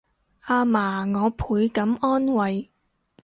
[0.45, 2.71] 阿嫲我倍感安慰